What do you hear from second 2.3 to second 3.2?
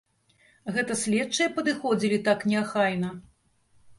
неахайна?